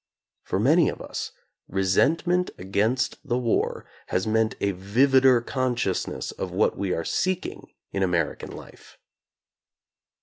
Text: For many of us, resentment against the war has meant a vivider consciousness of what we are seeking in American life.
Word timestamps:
For 0.41 0.59
many 0.59 0.89
of 0.89 0.99
us, 0.99 1.31
resentment 1.67 2.49
against 2.57 3.17
the 3.23 3.37
war 3.37 3.85
has 4.07 4.25
meant 4.25 4.55
a 4.59 4.71
vivider 4.73 5.45
consciousness 5.45 6.31
of 6.31 6.49
what 6.51 6.75
we 6.75 6.91
are 6.91 7.05
seeking 7.05 7.67
in 7.91 8.01
American 8.01 8.49
life. 8.49 8.97